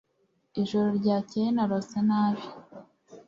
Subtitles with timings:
[0.61, 2.43] Ijoro ryakeye narose nabi